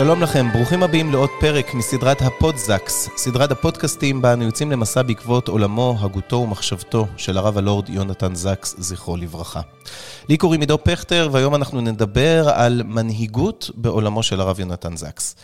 [0.00, 5.48] שלום לכם, ברוכים הבאים לעוד פרק מסדרת הפודזקס, סדרת הפודקאסטים בה אנו יוצאים למסע בעקבות
[5.48, 9.60] עולמו, הגותו ומחשבתו של הרב הלורד יונתן זקס, זכרו לברכה.
[10.28, 15.36] לי קוראים עידו פכטר, והיום אנחנו נדבר על מנהיגות בעולמו של הרב יונתן זקס.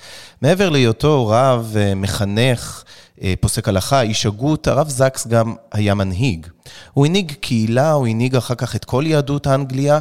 [0.43, 2.85] מעבר להיותו רב, אה, מחנך,
[3.23, 6.47] אה, פוסק הלכה, איש הגות, הרב זקס גם היה מנהיג.
[6.93, 9.99] הוא הנהיג קהילה, הוא הנהיג אחר כך את כל יהדות האנגליה.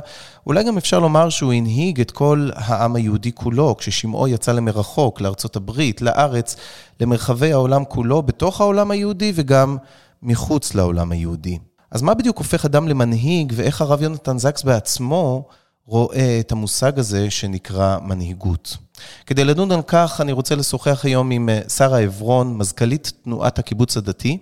[0.48, 5.56] אולי גם אפשר לומר שהוא הנהיג את כל העם היהודי כולו, כששמעו יצא למרחוק, לארצות
[5.56, 6.56] הברית, לארץ,
[7.00, 9.78] למרחבי העולם כולו, בתוך העולם היהודי וגם
[10.24, 11.58] מחוץ לעולם היהודי.
[11.92, 15.48] אז מה בדיוק הופך אדם למנהיג, ואיך הרב יונתן זקס בעצמו
[15.86, 18.78] רואה את המושג הזה שנקרא מנהיגות?
[19.26, 23.98] כדי לדון על כך, אני רוצה לשוחח היום עם אה, שרה עברון, מזכ"לית תנועת הקיבוץ
[23.98, 24.38] הדתי.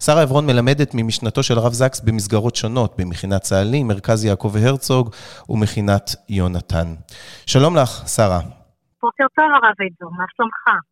[0.00, 5.14] שרה עברון מלמדת ממשנתו של הרב זקס במסגרות שונות, במכינת צהלים, מרכז יעקב הרצוג
[5.48, 6.94] ומכינת יונתן.
[7.46, 8.40] שלום לך, שרה.
[9.02, 10.82] בוקר טוב, הרב עידו, מה שלומך?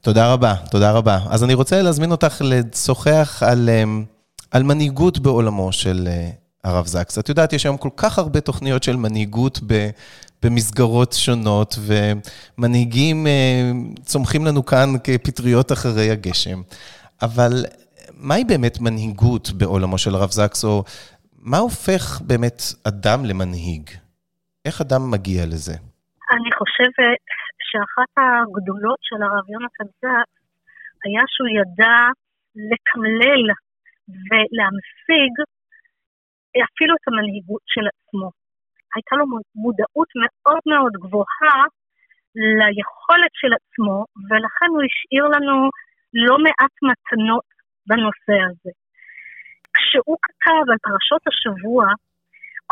[0.00, 1.18] תודה רבה, תודה רבה.
[1.30, 3.84] אז אני רוצה להזמין אותך לשוחח על, אה,
[4.50, 6.30] על מנהיגות בעולמו של אה,
[6.68, 7.18] הרב זקס.
[7.18, 9.72] את יודעת, יש היום כל כך הרבה תוכניות של מנהיגות ב,
[10.42, 13.70] במסגרות שונות, ומנהיגים אה,
[14.02, 16.58] צומחים לנו כאן כפטריות אחרי הגשם.
[17.22, 17.52] אבל
[18.20, 20.84] מהי באמת מנהיגות בעולמו של הרב זקס, או
[21.42, 23.90] מה הופך באמת אדם למנהיג?
[24.64, 25.72] איך אדם מגיע לזה?
[26.34, 27.20] אני חושבת
[27.68, 30.38] שאחת הגדולות של הרב יונתן זקס
[31.04, 31.98] היה שהוא ידע
[32.70, 33.44] לקמלל
[34.28, 35.32] ולהמשיג
[36.68, 38.28] אפילו את המנהיגות של עצמו.
[38.94, 39.24] הייתה לו
[39.64, 41.58] מודעות מאוד מאוד גבוהה
[42.60, 43.96] ליכולת של עצמו,
[44.28, 45.56] ולכן הוא השאיר לנו
[46.26, 47.48] לא מעט מתנות
[47.88, 48.72] בנושא הזה.
[49.76, 51.84] כשהוא כתב על פרשות השבוע,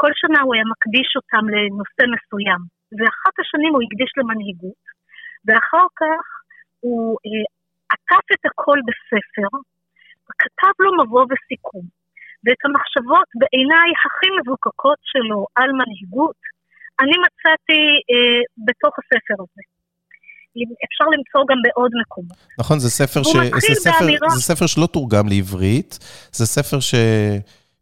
[0.00, 2.60] כל שנה הוא היה מקדיש אותם לנושא מסוים,
[2.96, 4.84] ואחת השנים הוא הקדיש למנהיגות,
[5.44, 6.24] ואחר כך
[6.80, 7.46] הוא אה,
[7.92, 9.50] עטף את הכל בספר,
[10.26, 11.84] וכתב לו מבוא וסיכום.
[12.46, 16.40] ואת המחשבות בעיניי הכי מבוקקות שלו על מנהיגות,
[17.00, 19.62] אני מצאתי אה, בתוך הספר הזה.
[20.86, 22.36] אפשר למצוא גם בעוד מקומות.
[22.60, 23.36] נכון, זה ספר, ש...
[23.68, 24.28] זה ספר, באמירה...
[24.28, 25.98] זה ספר שלא תורגם לעברית,
[26.32, 26.94] זה ספר ש...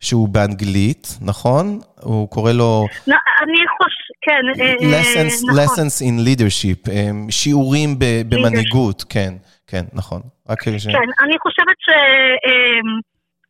[0.01, 1.79] שהוא באנגלית, נכון?
[2.01, 2.87] הוא קורא לו...
[3.07, 5.59] לא, אני חושב, כן, אה, אה, lessons, נכון.
[5.61, 7.91] Lessons in leadership, אה, שיעורים
[8.29, 9.35] במנהיגות, כן,
[9.67, 10.21] כן, נכון.
[10.49, 10.87] רק ש...
[10.87, 11.89] כן, אני חושבת ש...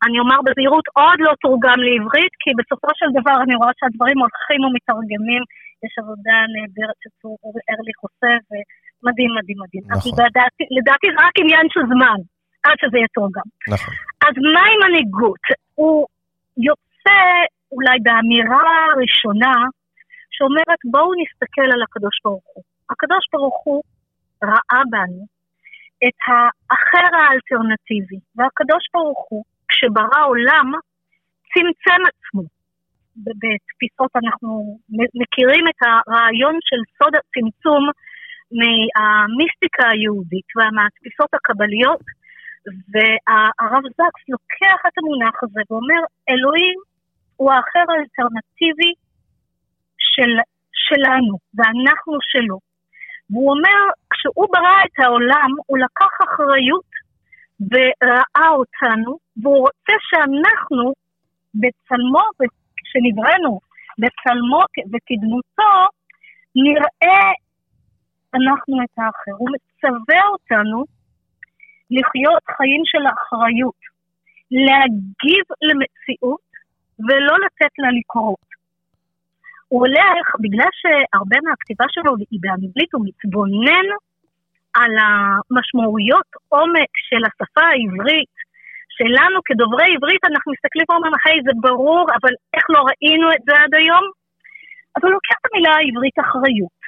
[0.07, 4.61] אני אומר בזהירות, עוד לא תורגם לעברית, כי בסופו של דבר אני רואה שהדברים הולכים
[4.65, 5.43] ומתרגמים.
[5.85, 7.37] יש עבודה נהדרת שצור
[7.73, 9.85] ארליך עושה, ומדהים, מדהים, מדהים.
[9.93, 10.13] נכון.
[10.25, 12.19] לדעתי, לדעתי זה רק עניין של זמן,
[12.67, 13.49] עד שזה יהיה תורגם.
[13.75, 13.95] נכון.
[14.27, 15.45] אז מה עם מנהיגות?
[15.81, 16.07] הוא
[16.69, 17.21] יוצא
[17.75, 19.55] אולי באמירה ראשונה,
[20.35, 22.65] שאומרת בואו נסתכל על הקדוש ברוך הוא.
[22.91, 23.83] הקדוש ברוך הוא
[24.51, 25.23] ראה בנו
[26.07, 30.73] את האחר האלטרנטיבי, והקדוש ברוך הוא כשברא עולם,
[31.53, 32.43] צמצם עצמו.
[33.17, 34.79] בתפיסות אנחנו
[35.21, 37.83] מכירים את הרעיון של סוד הצמצום
[38.59, 42.05] מהמיסטיקה היהודית ומהתפיסות הקבליות,
[42.93, 46.79] והרב זקס לוקח את המונח הזה ואומר, אלוהים
[47.37, 48.93] הוא האחר האלטרנטיבי
[49.99, 50.33] של,
[50.87, 52.59] שלנו, ואנחנו שלו.
[53.31, 53.81] והוא אומר,
[54.13, 56.94] כשהוא ברא את העולם, הוא לקח אחריות
[57.71, 60.93] וראה אותנו, והוא רוצה שאנחנו,
[61.55, 62.23] בצלמו,
[62.77, 63.61] כשנבראנו,
[63.99, 64.61] בצלמו
[64.93, 65.73] וכדמותו,
[66.57, 67.23] נראה
[68.35, 69.37] אנחנו את האחר.
[69.39, 70.85] הוא מצווה אותנו
[71.91, 73.81] לחיות חיים של אחריות,
[74.51, 76.49] להגיב למציאות
[76.99, 78.49] ולא לתת לה לקרות.
[79.69, 83.87] הוא הולך, בגלל שהרבה מהכתיבה שלו היא באנגלית, הוא מתבונן
[84.81, 88.35] על המשמעויות עומק של השפה העברית,
[88.97, 93.55] שלנו כדוברי עברית אנחנו מסתכלים ואומרים, היי זה ברור, אבל איך לא ראינו את זה
[93.63, 94.05] עד היום?
[94.95, 96.81] אז הוא לוקח את המילה העברית אחריות,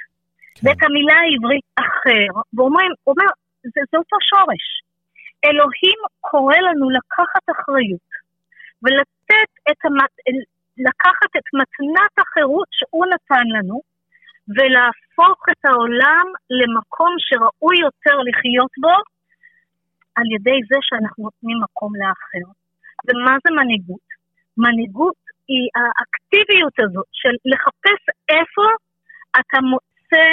[0.55, 0.63] כן.
[0.63, 3.29] ואת המילה העברית אחר, ואומר, אומר,
[3.73, 4.65] זה, זה אותו שורש.
[5.45, 5.99] אלוהים
[6.29, 8.09] קורא לנו לקחת אחריות,
[8.83, 10.13] ולתת את המת...
[10.87, 13.81] לקחת את מתנת החירות שהוא נתן לנו,
[14.55, 16.25] ולהפוך את העולם
[16.59, 18.95] למקום שראוי יותר לחיות בו
[20.17, 22.47] על ידי זה שאנחנו נותנים מקום לאחר.
[23.05, 24.07] ומה זה מנהיגות?
[24.57, 25.19] מנהיגות
[25.51, 28.01] היא האקטיביות הזאת של לחפש
[28.35, 28.67] איפה
[29.39, 30.27] אתה מוצא,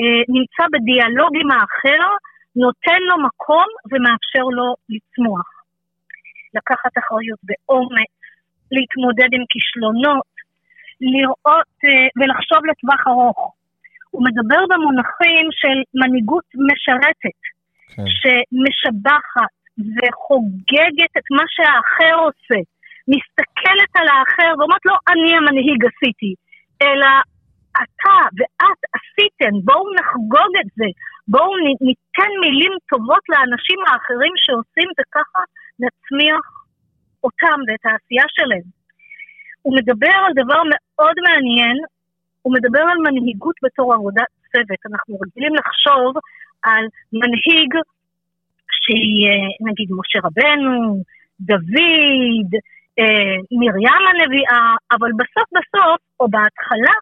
[0.00, 2.02] אה, נמצא בדיאלוג עם האחר,
[2.64, 5.48] נותן לו מקום ומאפשר לו לצמוח.
[6.56, 8.12] לקחת אחריות באומץ,
[8.74, 10.29] להתמודד עם כישלונות,
[11.00, 13.54] לראות אה, ולחשוב לטווח ארוך.
[14.10, 17.40] הוא מדבר במונחים של מנהיגות משרתת,
[17.94, 18.04] כן.
[18.18, 19.54] שמשבחת
[19.96, 22.60] וחוגגת את מה שהאחר עושה,
[23.12, 26.32] מסתכלת על האחר ואומרת לו, אני המנהיג עשיתי,
[26.82, 27.12] אלא
[27.82, 30.88] אתה ואת עשיתם, בואו נחגוג את זה,
[31.28, 31.52] בואו
[31.86, 35.42] ניתן מילים טובות לאנשים האחרים שעושים וככה
[35.82, 36.44] נצמיח
[37.24, 38.79] אותם ואת העשייה שלהם.
[39.62, 41.76] הוא מדבר על דבר מאוד מעניין,
[42.42, 44.80] הוא מדבר על מנהיגות בתור עבודת צוות.
[44.90, 46.16] אנחנו רגילים לחשוב
[46.62, 47.70] על מנהיג
[48.70, 49.28] שהיא
[49.68, 51.02] נגיד משה רבנו,
[51.40, 52.50] דוד,
[52.98, 56.94] אה, מרים הנביאה, אבל בסוף בסוף, או בהתחלה,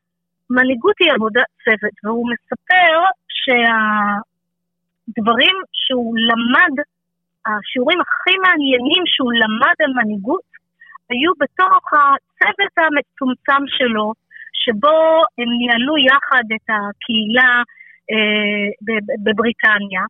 [0.51, 2.93] מנהיגות היא עבודת צוות, והוא מספר
[5.09, 6.75] שהדברים שהוא למד,
[7.47, 10.48] השיעורים הכי מעניינים שהוא למד על מנהיגות,
[11.11, 14.13] היו בתוך הצוות המצומצם שלו,
[14.63, 14.99] שבו
[15.39, 17.53] הם ניהלו יחד את הקהילה
[18.11, 18.95] אה,
[19.25, 20.03] בבריטניה,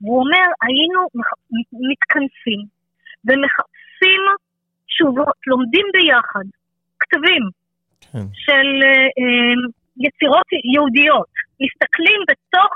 [0.00, 1.00] והוא אומר, היינו
[1.90, 2.60] מתכנסים
[3.24, 4.22] ומחפשים
[4.86, 6.46] תשובות, לומדים ביחד,
[7.00, 7.44] כתבים
[8.00, 8.26] כן.
[8.44, 9.54] של אה, אה,
[9.96, 12.72] יצירות יהודיות, מסתכלים בתוך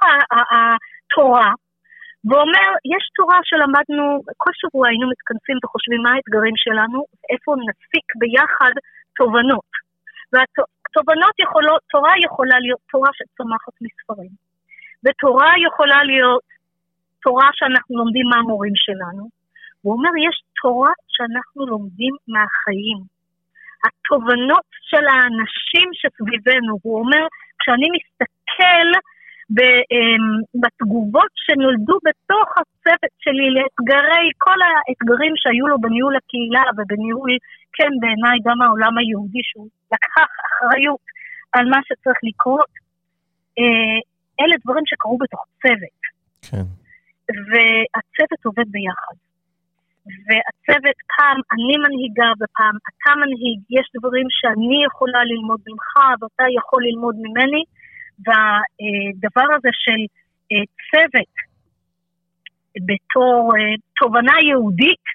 [0.53, 1.53] התורה,
[2.26, 4.05] ואומר, יש תורה שלמדנו,
[4.37, 6.99] כל שבוע היינו מתכנסים וחושבים מה האתגרים שלנו,
[7.32, 8.73] איפה נסיק ביחד
[9.17, 9.70] תובנות.
[10.32, 14.32] והתובנות יכולות, תורה יכולה להיות תורה שצומחת מספרים.
[15.05, 16.47] ותורה יכולה להיות
[17.23, 19.23] תורה שאנחנו לומדים מהמורים שלנו.
[19.82, 22.99] הוא אומר, יש תורה שאנחנו לומדים מהחיים.
[23.85, 27.25] התובנות של האנשים שסביבנו, הוא אומר,
[27.59, 28.88] כשאני מסתכל
[30.61, 37.31] בתגובות שנולדו בתוך הצוות שלי לאתגרי, כל האתגרים שהיו לו בניהול הקהילה ובניהול,
[37.77, 41.05] כן, בעיניי גם העולם היהודי, שהוא לקח אחריות
[41.53, 42.73] על מה שצריך לקרות,
[43.59, 43.99] אה,
[44.41, 46.01] אלה דברים שקרו בתוך צוות.
[46.49, 46.67] כן.
[47.51, 49.17] והצוות עובד ביחד.
[50.27, 56.81] והצוות, פעם אני מנהיגה ופעם אתה מנהיג, יש דברים שאני יכולה ללמוד ממך ואתה יכול
[56.89, 57.62] ללמוד ממני,
[58.25, 60.00] והדבר הזה של
[60.53, 61.35] אה, צוות
[62.88, 65.06] בתור אה, תובנה יהודית,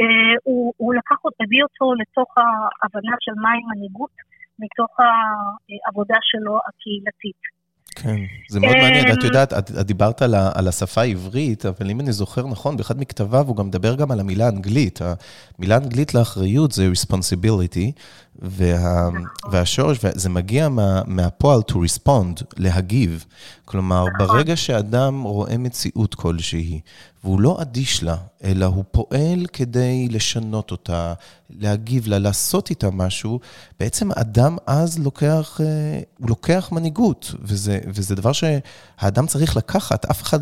[0.00, 4.16] אה, הוא, הוא לקח, הביא אותו לתוך ההבנה של מהי מנהיגות,
[4.58, 7.56] מתוך העבודה שלו הקהילתית.
[8.02, 8.16] כן,
[8.48, 9.12] זה מאוד מעניין.
[9.12, 12.46] את אמ, יודעת, את, את דיברת על, ה, על השפה העברית, אבל אם אני זוכר
[12.46, 14.98] נכון, באחד מכתביו הוא גם מדבר גם על המילה האנגלית.
[15.58, 17.92] המילה האנגלית לאחריות זה responsibility,
[18.42, 19.24] וה, נכון.
[19.50, 23.24] והשורש, זה מגיע מה, מהפועל to respond, להגיב.
[23.64, 24.26] כלומר, נכון.
[24.26, 26.80] ברגע שאדם רואה מציאות כלשהי,
[27.24, 31.14] והוא לא אדיש לה, אלא הוא פועל כדי לשנות אותה,
[31.50, 33.40] להגיב לה, לעשות איתה משהו,
[33.80, 40.22] בעצם אדם אז לוקח, אה, הוא לוקח מנהיגות, וזה, וזה דבר שהאדם צריך לקחת, אף
[40.22, 40.40] אחד,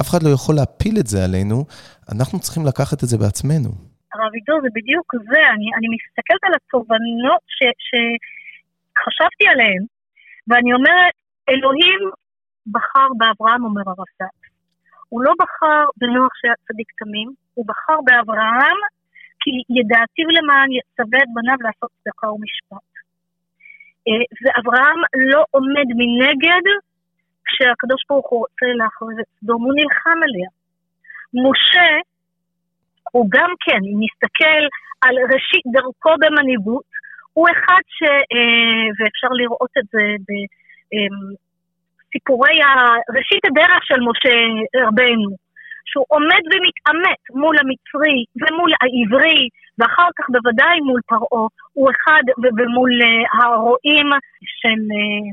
[0.00, 1.64] אף אחד לא יכול להפיל את זה עלינו,
[2.08, 3.95] אנחנו צריכים לקחת את זה בעצמנו.
[4.34, 9.82] עידו, זה בדיוק זה, אני, אני מסתכלת על התובנות ש, שחשבתי עליהן,
[10.48, 11.14] ואני אומרת,
[11.48, 12.00] אלוהים
[12.72, 14.50] בחר באברהם, אומר הרב זקס.
[15.08, 18.78] הוא לא בחר בנוח שהיה צדיק תמים, הוא בחר באברהם
[19.40, 22.90] כי ידעתיו למען יצווה את בניו לעשות צדקה ומשפט.
[24.08, 25.00] אה, ואברהם
[25.32, 26.66] לא עומד מנגד
[27.46, 30.50] כשהקדוש ברוך הוא רוצה להכריז את סדום, הוא נלחם עליה.
[31.44, 31.90] משה,
[33.16, 34.62] הוא גם כן, אם נסתכל
[35.04, 36.88] על ראשית דרכו במנהיגות,
[37.32, 37.98] הוא אחד ש...
[38.32, 44.36] אה, ואפשר לראות את זה בסיפורי אה, ראשית הדרך של משה
[44.86, 45.30] רבנו,
[45.88, 49.42] שהוא עומד ומתעמת מול המצרי ומול העברי,
[49.78, 52.24] ואחר כך בוודאי מול פרעה, הוא אחד
[52.58, 54.08] ומול uh, הרועים
[54.60, 55.28] של uh,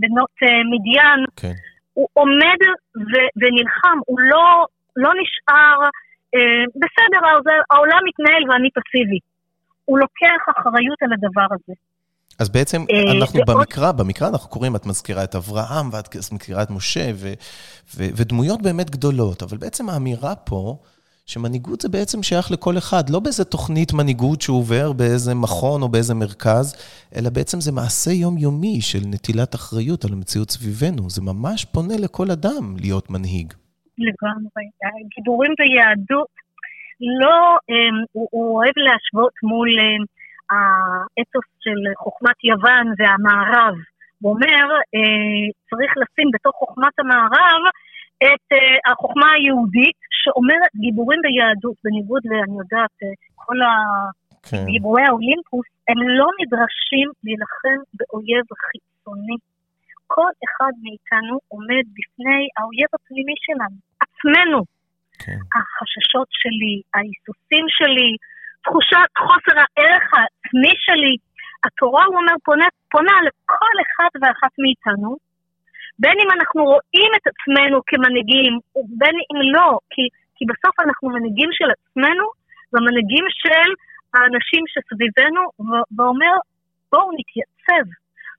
[0.00, 0.36] בנות
[0.72, 1.20] מדיין.
[1.36, 1.56] כן.
[1.94, 2.60] הוא עומד
[2.96, 4.66] ו- ונלחם, הוא לא,
[4.96, 5.78] לא נשאר,
[6.82, 7.20] בסדר,
[7.70, 9.18] העולם מתנהל ואני פסיבי.
[9.84, 11.72] הוא לוקח אחריות על הדבר הזה.
[12.38, 16.70] אז בעצם אה, אנחנו במקרא, במקרא אנחנו קוראים, את מזכירה את אברהם ואת מזכירה את
[16.70, 17.32] משה, ו,
[17.96, 20.76] ו, ודמויות באמת גדולות, אבל בעצם האמירה פה,
[21.26, 25.88] שמנהיגות זה בעצם שייך לכל אחד, לא באיזה תוכנית מנהיגות שהוא עובר באיזה מכון או
[25.88, 26.74] באיזה מרכז,
[27.16, 31.10] אלא בעצם זה מעשה יומיומי של נטילת אחריות על המציאות סביבנו.
[31.10, 33.52] זה ממש פונה לכל אדם להיות מנהיג.
[33.98, 34.64] לגמרי.
[35.16, 36.32] גיבורים ביהדות,
[37.20, 37.58] לא,
[38.12, 39.68] הוא, הוא אוהב להשוות מול
[40.50, 43.74] האתוס של חוכמת יוון והמערב.
[44.22, 47.62] הוא אומר, אה, צריך לשים בתוך חוכמת המערב
[48.24, 52.32] את uh, החוכמה היהודית שאומרת גיבורים ביהדות, בניגוד ל...
[52.44, 53.58] אני יודעת, uh, כל
[54.52, 55.08] הגיבורי כן.
[55.08, 59.36] האולימפוס, הם לא נדרשים להילחם באויב חיצוני.
[60.06, 64.60] כל אחד מאיתנו עומד בפני האויב הפנימי שלנו, עצמנו.
[65.22, 65.40] כן.
[65.54, 68.10] החששות שלי, ההיסוסים שלי,
[68.64, 71.14] תחושת חוסר הערך העצמי שלי.
[71.64, 75.16] התורה, הוא אומר, פונה, פונה לכל אחד ואחת מאיתנו,
[75.98, 80.04] בין אם אנחנו רואים את עצמנו כמנהיגים, ובין אם לא, כי,
[80.36, 82.24] כי בסוף אנחנו מנהיגים של עצמנו,
[82.72, 83.68] ומנהיגים של
[84.14, 85.42] האנשים שסביבנו,
[85.96, 86.34] ואומר,
[86.92, 87.86] בואו נתייצב.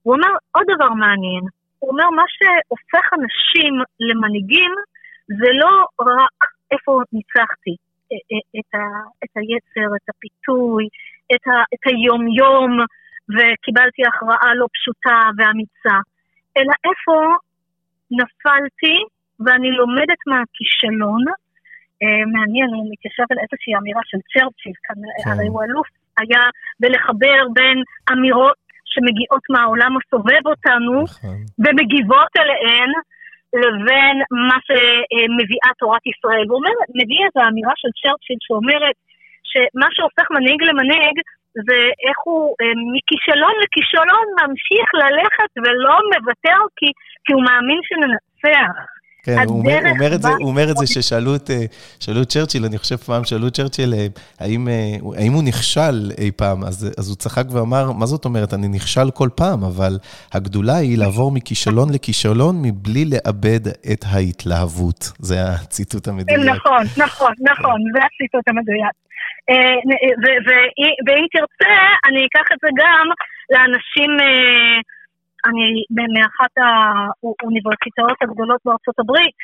[0.03, 1.43] הוא אומר עוד דבר מעניין,
[1.79, 4.71] הוא אומר, מה שהופך אנשים למנהיגים,
[5.27, 6.37] זה לא רק
[6.71, 7.75] איפה ניצחתי,
[8.59, 8.83] את, ה,
[9.23, 10.85] את היצר, את הפיתוי,
[11.35, 12.71] את, ה, את היום-יום,
[13.35, 15.97] וקיבלתי הכרעה לא פשוטה ואמיצה,
[16.57, 17.15] אלא איפה
[18.11, 18.95] נפלתי
[19.39, 21.23] ואני לומדת מהכישלון.
[22.03, 25.31] אה, מעניין, הוא מתיישב על איזושהי אמירה של צ'רצ'יל, כן.
[25.31, 26.43] הרי הוא אלוף היה
[26.79, 27.77] בלחבר בין
[28.11, 28.66] אמירות
[28.97, 31.39] שמגיעות מהעולם הסובב אותנו נכון.
[31.63, 32.89] ומגיבות אליהן,
[33.63, 34.17] לבין
[34.49, 36.45] מה שמביאה תורת ישראל.
[36.49, 38.97] הוא אומר, מביא איזו אמירה של צ'רצ'יל שאומרת
[39.51, 41.15] שמה שהופך מנהיג למנהיג
[41.67, 46.89] זה איך הוא אה, מכישלון לכישלון ממשיך ללכת ולא מוותר כי,
[47.25, 48.96] כי הוא מאמין שננצח.
[49.23, 51.65] כן, הוא אומר, הוא, אומר את זה, הוא אומר את זה ששאלו את, אה,
[51.99, 54.07] שאלו את צ'רצ'יל, אני חושב פעם שאלו את צ'רצ'יל, אה,
[54.39, 54.67] האם,
[55.17, 59.11] האם הוא נכשל אי פעם, אז, אז הוא צחק ואמר, מה זאת אומרת, אני נכשל
[59.11, 59.97] כל פעם, אבל
[60.33, 65.11] הגדולה היא לעבור מכישלון לכישלון מבלי לאבד את ההתלהבות.
[65.19, 66.39] זה הציטוט המדויק.
[66.39, 68.95] נכון, נכון, נכון, זה הציטוט המדויק.
[69.49, 69.77] אה,
[71.05, 71.75] ואם תרצה,
[72.07, 73.07] אני אקח את זה גם
[73.53, 74.79] לאנשים, אה,
[75.47, 75.83] אני
[76.15, 79.39] מאחת האוניברסיטאות הגדולות בארצות הברית,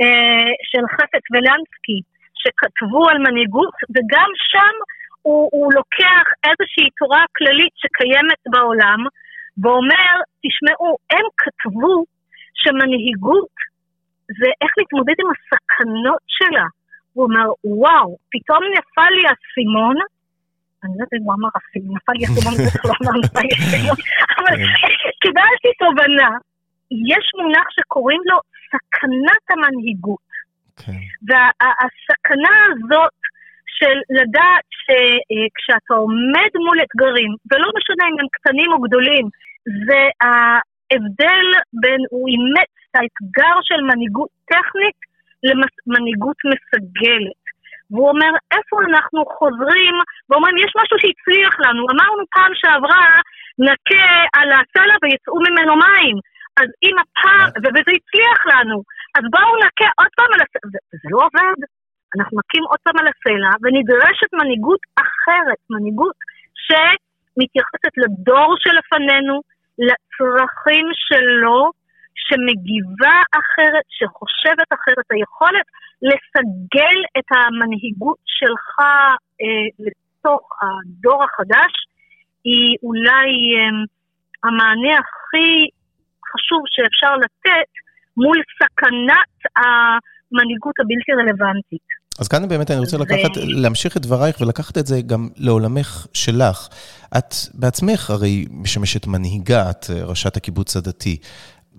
[0.00, 1.98] אה, של חפץ ולנסקי,
[2.40, 4.74] שכתבו על מנהיגות, וגם שם
[5.22, 9.00] הוא, הוא לוקח איזושהי תורה כללית שקיימת בעולם,
[9.62, 12.04] ואומר, תשמעו, הם כתבו
[12.60, 13.54] שמנהיגות
[14.38, 16.66] זה איך להתמודד עם הסכנות שלה.
[17.12, 19.96] הוא אומר, וואו, פתאום נפל לי האסימון,
[20.84, 23.52] אני לא יודעת אם הוא אמר אסימון, נפל לי האסימון, זה לא אמר נפל לי
[23.54, 23.98] האסימון,
[24.38, 24.54] אבל
[25.22, 26.30] קיבלתי תובנה,
[27.12, 28.38] יש מונח שקוראים לו
[28.70, 30.28] סכנת המנהיגות.
[30.80, 31.00] כן.
[31.28, 33.16] והסכנה הזאת
[33.78, 39.24] של לדעת שכשאתה עומד מול אתגרים, ולא משנה אם הם קטנים או גדולים,
[39.86, 41.46] זה ההבדל
[41.82, 44.98] בין, הוא אימץ את האתגר של מנהיגות טכנית
[45.46, 47.43] למנהיגות מסגלת.
[47.90, 49.94] והוא אומר, איפה אנחנו חוזרים,
[50.28, 51.82] ואומרים, יש משהו שהצליח לנו.
[51.92, 53.06] אמרנו פעם שעברה,
[53.58, 56.16] נכה על הסלע ויצאו ממנו מים.
[56.60, 58.76] אז אם הפעם, וזה הצליח לנו,
[59.16, 61.58] אז בואו נכה עוד פעם על הסלע, וזה לא עובד.
[62.16, 66.16] אנחנו נקים עוד פעם על הסלע, ונדרשת מנהיגות אחרת, מנהיגות
[66.66, 69.36] שמתייחסת לדור שלפנינו,
[69.86, 71.70] לצרכים שלו,
[72.26, 75.66] שמגיבה אחרת, שחושבת אחרת, היכולת
[76.08, 78.70] לסגל את המנהיגות שלך
[79.42, 81.72] אה, לתוך הדור החדש,
[82.44, 83.84] היא אולי אה,
[84.44, 85.50] המענה הכי
[86.30, 87.70] חשוב שאפשר לתת
[88.16, 92.04] מול סכנת המנהיגות הבלתי רלוונטית.
[92.18, 96.68] אז כאן באמת אני רוצה לקחת, להמשיך את דברייך ולקחת את זה גם לעולמך שלך.
[97.18, 101.16] את בעצמך הרי משמשת מנהיגה, את ראשת הקיבוץ הדתי.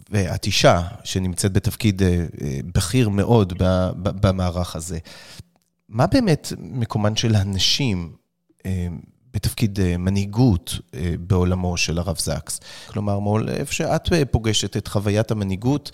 [0.10, 3.54] ואת אישה שנמצאת בתפקיד אה, אה, בכיר מאוד
[4.22, 4.98] במערך הזה.
[5.90, 8.12] מה באמת מקומן של הנשים
[8.66, 8.88] אה,
[9.34, 10.72] בתפקיד מנהיגות
[11.20, 12.60] בעולמו של הרב זקס?
[12.94, 15.92] כלומר, איפה שאת פוגשת את חוויית המנהיגות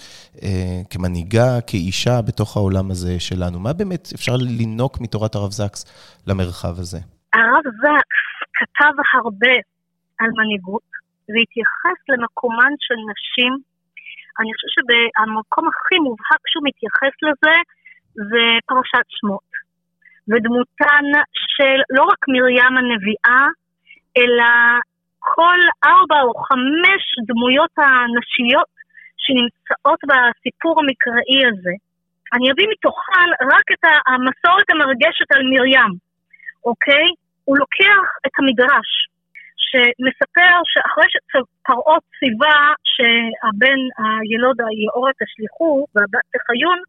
[0.89, 5.85] כמנהיגה, כאישה בתוך העולם הזה שלנו, מה באמת אפשר לנוק מתורת הרב זקס
[6.27, 6.97] למרחב הזה?
[7.33, 9.53] הרב זקס כתב הרבה
[10.19, 10.89] על מנהיגות
[11.29, 13.70] והתייחס למקומן של נשים
[14.39, 17.55] אני חושבת שהמקום הכי מובהק שהוא מתייחס לזה
[18.13, 19.51] זה פרשת שמות.
[20.29, 21.05] ודמותן
[21.55, 23.43] של לא רק מרים הנביאה,
[24.17, 24.51] אלא
[25.19, 28.71] כל ארבע או חמש דמויות הנשיות
[29.23, 31.75] שנמצאות בסיפור המקראי הזה.
[32.33, 35.93] אני אביא מתוכן רק את המסורת המרגשת על מרים,
[36.65, 37.07] אוקיי?
[37.45, 38.89] הוא לוקח את המדרש,
[39.57, 42.59] שמספר שאחרי שפרעה ציווה
[42.93, 46.79] שהבן הילוד היאורה תשליכו והבת תחיון,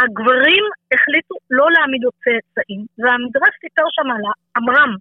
[0.00, 0.64] הגברים
[0.94, 4.22] החליטו לא להעמיד עוד צאצאים, והמדרש סיפר שם על
[4.56, 4.92] עמרם,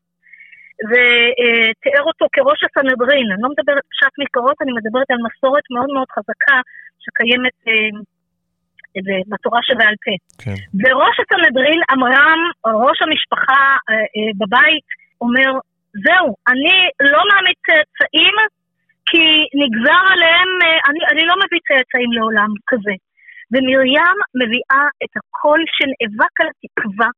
[0.90, 3.28] ותיאר אותו כראש הסנהדרין.
[3.32, 6.58] אני לא מדברת פשט מקורות, אני מדברת על מסורת מאוד מאוד חזקה
[7.04, 7.90] שקיימת אה,
[9.32, 10.16] בתורה שבעל פה.
[10.44, 10.58] כן.
[10.82, 12.40] וראש הסנהדרין, עמרם,
[12.86, 14.88] ראש המשפחה אה, אה, בבית,
[15.22, 15.52] אומר,
[16.04, 16.76] זהו, אני
[17.14, 18.36] לא מעמיד צאצאים
[19.10, 19.24] כי
[19.62, 22.96] נגזר עליהם, אה, אני, אני לא מביא צאצאים לעולם כזה.
[23.52, 27.10] ומרים מביאה את הקול שנאבק על התקווה,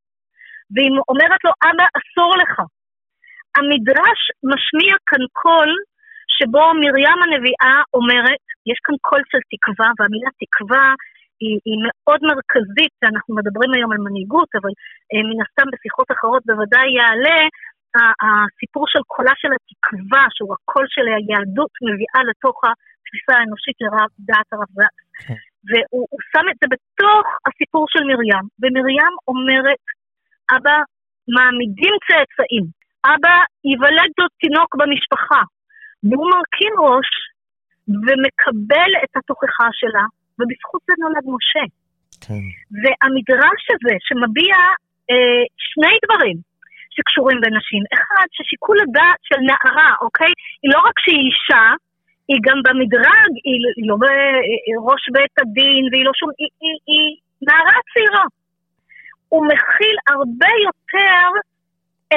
[0.73, 2.55] והיא אומרת לו, אבא, אסור לך.
[3.57, 4.19] המדרש
[4.51, 5.69] משמיע כאן קול
[6.35, 10.87] שבו מרים הנביאה אומרת, יש כאן קול של תקווה, והמילה תקווה
[11.41, 14.73] היא, היא מאוד מרכזית, אנחנו מדברים היום על מנהיגות, אבל
[15.09, 17.39] אה, מן הסתם בשיחות אחרות בוודאי יעלה
[18.25, 24.49] הסיפור של קולה של התקווה, שהוא הקול של היהדות, מביאה לתוך התפיסה האנושית לרב דעת
[24.53, 25.05] הרב זקס.
[25.27, 25.39] כן.
[25.67, 29.83] והוא שם את זה בתוך הסיפור של מרים, ומרים אומרת,
[30.55, 30.77] אבא,
[31.35, 32.65] מעמידים צאצאים,
[33.11, 33.35] אבא
[33.69, 35.41] ייוולד לו תינוק במשפחה,
[36.07, 37.09] והוא מרכין ראש
[38.05, 40.05] ומקבל את התוכחה שלה,
[40.37, 41.65] ובזכות זה נולד משה.
[42.25, 42.43] כן.
[42.81, 44.55] והמדרש הזה שמביע
[45.11, 46.37] אה, שני דברים
[46.97, 50.31] שקשורים בנשים, אחד, ששיקול הדעת של נערה, אוקיי?
[50.63, 51.65] היא לא רק שהיא אישה,
[52.29, 56.29] היא גם במדרג, היא, היא לא בראש בית הדין, והיא לא שום...
[56.39, 57.07] היא, היא, היא
[57.47, 58.25] נערה צעירה.
[59.29, 61.23] הוא מכיל הרבה יותר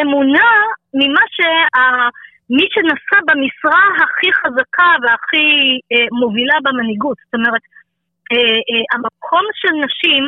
[0.00, 0.50] אמונה
[0.94, 1.52] ממה שה...
[2.56, 5.49] מי שנשא במשרה הכי חזקה והכי
[5.92, 7.16] אה, מובילה במנהיגות.
[7.25, 7.62] זאת אומרת,
[8.32, 10.25] אה, אה, המקום של נשים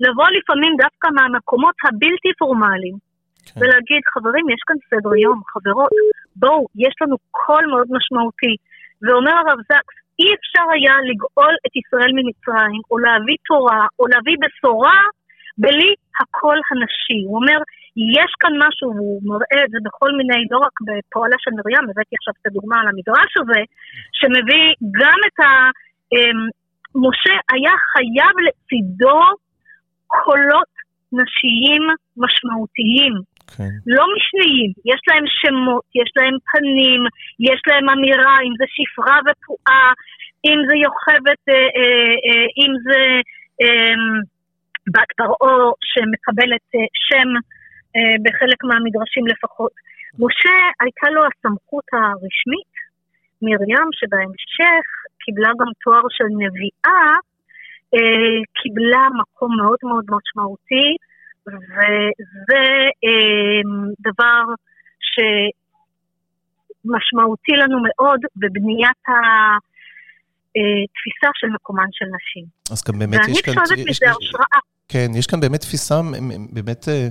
[0.00, 2.96] לבוא לפעמים דווקא מהמקומות הבלתי פורמליים
[3.46, 3.60] כן.
[3.60, 5.92] ולהגיד, חברים, יש כאן סדר יום, חברות,
[6.36, 8.54] בואו, יש לנו קול מאוד משמעותי.
[9.02, 14.36] ואומר הרב זקס, אי אפשר היה לגאול את ישראל ממצרים, או להביא תורה, או להביא
[14.42, 15.00] בשורה,
[15.58, 15.90] בלי
[16.20, 17.20] הקול הנשי.
[17.26, 17.58] הוא אומר,
[18.16, 22.14] יש כאן משהו, והוא מראה את זה בכל מיני, לא רק בפועלה של מרים, הבאתי
[22.18, 23.60] עכשיו את הדוגמה על המדרש הזה,
[24.18, 24.66] שמביא
[25.00, 25.50] גם את ה...
[26.12, 26.40] אמ,
[26.94, 29.20] משה היה חייב לצידו
[30.06, 30.72] קולות
[31.12, 31.82] נשיים
[32.16, 33.14] משמעותיים.
[33.56, 33.72] כן.
[33.86, 37.00] לא משניים, יש להם שמות, יש להם פנים,
[37.48, 39.92] יש להם אמירה, אם זה שפרה ופועה,
[40.48, 43.02] אם זה יוכבת, אה, אה, אה, אם זה
[43.62, 43.94] אה,
[44.94, 47.28] בת פרעה שמקבלת אה, שם
[47.96, 49.72] אה, בחלק מהמדרשים לפחות.
[50.18, 52.74] משה הייתה לו הסמכות הרשמית,
[53.42, 54.84] מרים שבהמשך
[55.24, 57.08] קיבלה גם תואר של נביאה,
[57.94, 60.88] אה, קיבלה מקום מאוד מאוד משמעותי.
[61.46, 62.62] וזה
[63.04, 63.60] אה,
[64.00, 64.42] דבר
[66.84, 69.02] שמשמעותי לנו מאוד בבניית
[70.56, 72.44] התפיסה של מקומן של נשים.
[72.70, 73.54] אז כאן באמת יש כאן...
[73.54, 74.60] ואני חושבת מזה השראה.
[74.88, 76.00] כן, יש כאן באמת תפיסה
[76.52, 77.08] באמת, אה,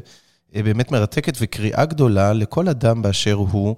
[0.64, 3.76] באמת מרתקת וקריאה גדולה לכל אדם באשר הוא.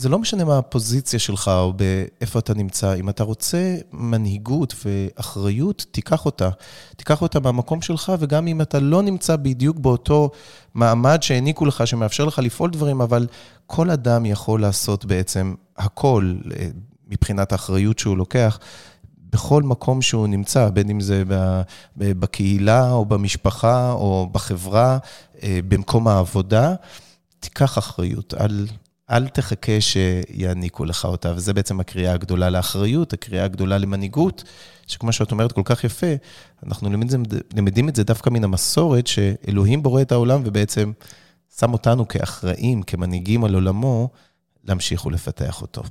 [0.00, 2.94] זה לא משנה מה הפוזיציה שלך או באיפה אתה נמצא.
[2.94, 6.48] אם אתה רוצה מנהיגות ואחריות, תיקח אותה.
[6.96, 10.30] תיקח אותה מהמקום שלך, וגם אם אתה לא נמצא בדיוק באותו
[10.74, 13.26] מעמד שהעניקו לך, שמאפשר לך לפעול דברים, אבל
[13.66, 16.68] כל אדם יכול לעשות בעצם הכל אה,
[17.08, 18.58] מבחינת האחריות שהוא לוקח.
[19.32, 21.22] בכל מקום שהוא נמצא, בין אם זה
[21.96, 24.98] בקהילה או במשפחה או בחברה,
[25.42, 26.74] אה, במקום העבודה,
[27.40, 28.66] תיקח אחריות על
[29.10, 34.44] אל תחכה שיעניקו לך אותה, וזה בעצם הקריאה הגדולה לאחריות, הקריאה הגדולה למנהיגות,
[34.86, 36.12] שכמו שאת אומרת כל כך יפה,
[36.66, 37.08] אנחנו למד,
[37.56, 40.92] למדים את זה דווקא מן המסורת, שאלוהים בורא את העולם ובעצם
[41.58, 44.08] שם אותנו כאחראים, כמנהיגים על עולמו,
[44.64, 45.82] להמשיך ולפתח אותו.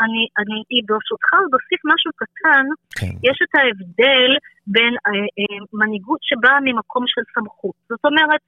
[0.00, 2.64] אני, אני ברשותך עוד אוסיף משהו קטן,
[2.98, 3.14] כן.
[3.28, 4.30] יש את ההבדל
[4.66, 7.74] בין אה, אה, מנהיגות שבאה ממקום של סמכות.
[7.88, 8.40] זאת אומרת,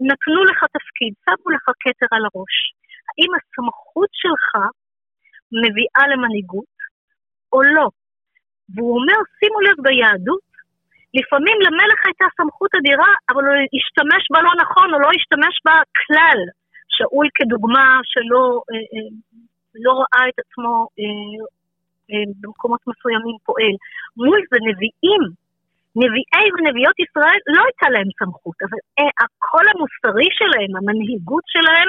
[0.00, 2.56] נתנו לך תפקיד, שמו לך כתר על הראש.
[3.08, 4.48] האם הסמכות שלך
[5.62, 6.76] מביאה למנהיגות
[7.52, 7.88] או לא?
[8.74, 10.46] והוא אומר, שימו לב ביהדות,
[11.18, 15.74] לפעמים למלך הייתה סמכות אדירה, אבל הוא השתמש בה לא נכון, או לא השתמש בה
[16.00, 16.40] כלל.
[16.96, 19.08] שאול כדוגמה שלא אה, אה,
[19.84, 23.74] לא ראה את עצמו אה, במקומות מסוימים פועל.
[24.16, 25.22] מול זה נביאים
[26.02, 31.88] נביאי ונביאות ישראל לא הייתה להם סמכות, אבל אה, הקול המוסרי שלהם, המנהיגות שלהם,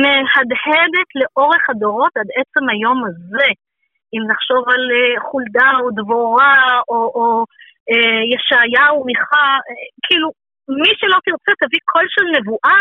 [0.00, 3.48] מהדהדת לאורך הדורות עד עצם היום הזה.
[4.14, 6.56] אם נחשוב על אה, חולדה או דבורה
[6.90, 7.26] או, או
[7.90, 9.48] אה, ישעיהו, מיכה,
[10.06, 10.28] כאילו,
[10.82, 12.78] מי שלא תרצה תביא קול של נבואה,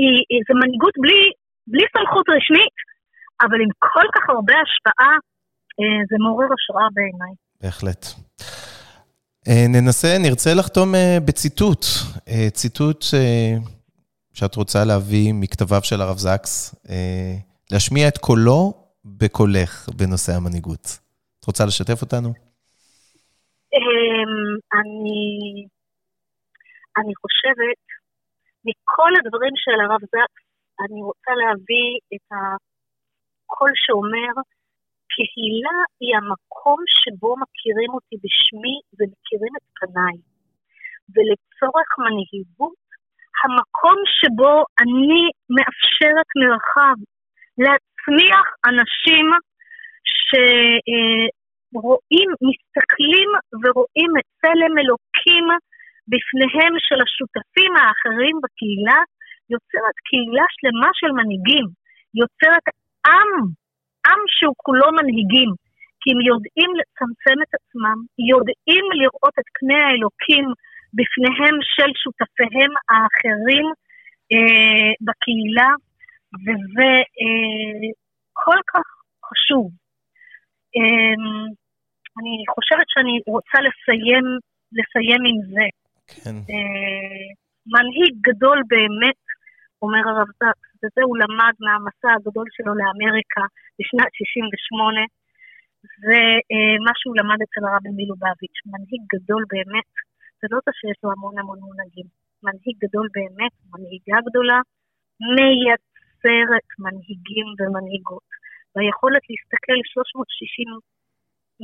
[0.00, 1.22] היא, זה מנהיגות בלי,
[1.70, 2.76] בלי סמכות רשמית,
[3.44, 5.14] אבל עם כל כך הרבה השפעה,
[6.10, 7.34] זה מעורר השראה בעיניי.
[7.62, 8.25] בהחלט.
[9.48, 11.82] אה, ננסה, נרצה לחתום אה, בציטוט.
[12.28, 13.04] אה, ציטוט
[14.34, 16.74] שאת רוצה להביא מכתביו של הרב זקס,
[17.72, 18.72] להשמיע את קולו
[19.04, 20.86] בקולך בנושא המנהיגות.
[21.38, 22.28] את רוצה לשתף אותנו?
[23.74, 25.22] אמ, אני,
[26.98, 27.80] אני חושבת,
[28.66, 30.44] מכל הדברים של הרב זקס,
[30.82, 34.32] אני רוצה להביא את הקול שאומר,
[35.16, 40.16] קהילה היא המקום שבו מכירים אותי בשמי ומכירים את פניי.
[41.12, 42.86] ולצורך מנהיגות,
[43.40, 45.22] המקום שבו אני
[45.54, 46.96] מאפשרת מרחב
[47.62, 49.26] להצמיח אנשים
[50.26, 53.30] שרואים, מסתכלים
[53.62, 55.46] ורואים את צלם אלוקים
[56.10, 59.00] בפניהם של השותפים האחרים בקהילה,
[59.54, 61.66] יוצרת קהילה שלמה של מנהיגים,
[62.20, 62.66] יוצרת
[63.14, 63.30] עם
[64.06, 65.50] עם שהוא כולו מנהיגים,
[66.00, 67.98] כי הם יודעים לצמצם את עצמם,
[68.32, 70.46] יודעים לראות את קנה האלוקים
[70.96, 73.66] בפניהם של שותפיהם האחרים
[74.32, 75.70] אה, בקהילה,
[76.44, 77.88] וזה אה,
[78.32, 78.86] כל כך
[79.28, 79.66] חשוב.
[80.76, 81.16] אה,
[82.18, 84.26] אני חושבת שאני רוצה לסיים,
[84.78, 85.66] לסיים עם זה.
[86.12, 86.36] כן.
[86.50, 87.26] אה,
[87.72, 89.20] מנהיג גדול באמת,
[89.82, 93.44] אומר הרב זקס, וזה הוא למד מהמסע הגדול שלו לאמריקה
[93.78, 95.00] בשנת 68,
[96.04, 99.90] ומה שהוא למד אצל הרבי מילובביץ', מנהיג גדול באמת,
[100.40, 102.08] זה לא זה שיש לו המון המון מונהגים,
[102.46, 104.58] מנהיג גדול באמת, מנהיגה גדולה,
[105.34, 108.28] מייצרת מנהיגים ומנהיגות,
[108.72, 110.68] והיכולת להסתכל 360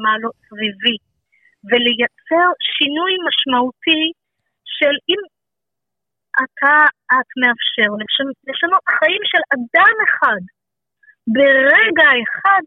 [0.02, 0.96] מעלות סביבי,
[1.68, 4.04] ולייצר שינוי משמעותי
[4.76, 5.20] של אם
[6.42, 6.76] אתה,
[7.14, 7.90] את מאפשר
[8.48, 10.42] לשנות חיים של אדם אחד
[11.26, 12.64] ברגע אחד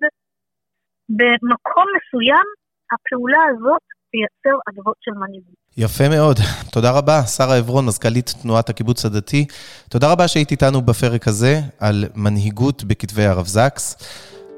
[1.10, 2.48] במקום מסוים,
[2.92, 5.56] הפעולה הזאת תייצר אדוות של מנהיגות.
[5.78, 6.38] יפה מאוד.
[6.72, 9.46] תודה רבה, שרה עברון, מזכ"לית תנועת הקיבוץ הדתי.
[9.90, 13.96] תודה רבה שהיית איתנו בפרק הזה על מנהיגות בכתבי הרב זקס.